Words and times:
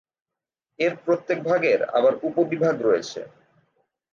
এর 0.79 0.93
প্রত্যেক 1.05 1.39
ভাগের 1.43 1.79
আবার 1.97 2.13
উপবিভাগ 2.29 2.75
রয়েছে। 2.81 3.21